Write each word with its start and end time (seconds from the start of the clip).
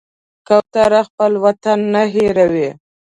کوتره 0.47 1.01
خپل 1.09 1.31
وطن 1.45 1.79
نه 1.93 2.03
هېروي. 2.13 2.69